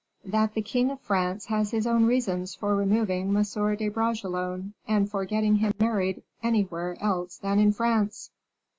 "That 0.25 0.55
the 0.55 0.63
king 0.63 0.89
of 0.89 0.99
France 1.01 1.45
has 1.45 1.69
his 1.69 1.85
own 1.85 2.05
reasons 2.05 2.55
for 2.55 2.75
removing 2.75 3.27
M. 3.37 3.43
de 3.77 3.87
Bragelonne, 3.87 4.73
and 4.87 5.07
for 5.07 5.25
getting 5.25 5.57
him 5.57 5.73
married 5.79 6.23
anywhere 6.41 6.97
else 6.99 7.37
than 7.37 7.59
in 7.59 7.71
France." 7.71 8.31